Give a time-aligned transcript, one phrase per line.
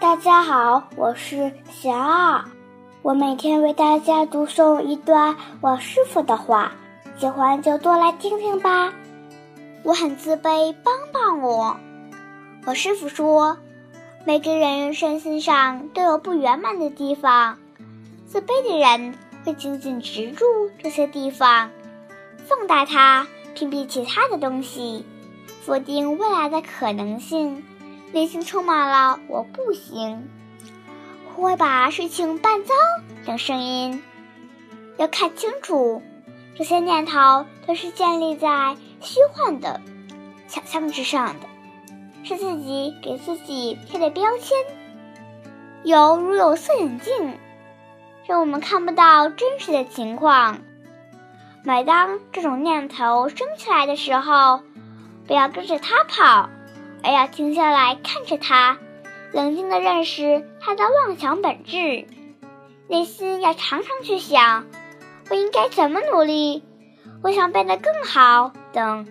[0.00, 2.44] 大家好，我是小二，
[3.02, 6.72] 我每天为大家读诵一段我师傅的话，
[7.16, 8.92] 喜欢就多来听听吧。
[9.82, 11.76] 我很自卑，帮帮我。
[12.64, 13.56] 我师傅说，
[14.24, 17.58] 每个人身心上都有不圆满的地方，
[18.26, 19.14] 自卑的人
[19.44, 20.44] 会紧紧执住
[20.78, 21.70] 这些地方，
[22.46, 25.04] 放大它，屏蔽其他的东西，
[25.64, 27.64] 否定未来的可能性。
[28.12, 30.28] 内心充满了“我不行”，
[31.34, 32.74] 会把事情办糟
[33.26, 34.02] 等声音。
[34.96, 36.02] 要看清楚，
[36.56, 39.80] 这些念头都是建立在虚幻的
[40.48, 41.46] 想象之上的，
[42.24, 44.56] 是自己给自己贴的标签，
[45.84, 47.38] 犹如有色眼镜，
[48.26, 50.58] 让我们看不到真实的情况。
[51.62, 54.62] 每当这种念头升起来的时候，
[55.26, 56.48] 不要跟着它跑。
[57.02, 58.78] 而要停下来看着他，
[59.32, 62.06] 冷静地认识他的妄想本质。
[62.88, 64.66] 内心要常常去想：
[65.30, 66.62] 我应该怎么努力？
[67.22, 69.06] 我想变得更好等。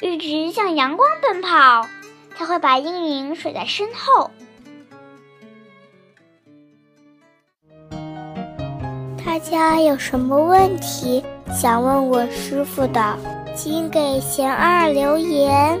[0.00, 1.86] 一直向阳光奔跑，
[2.36, 4.30] 才会把阴影甩在身后。
[9.24, 13.16] 大家有什么问题想问我师傅的，
[13.54, 15.80] 请给贤二留言。